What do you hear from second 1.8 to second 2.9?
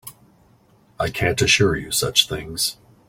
such things.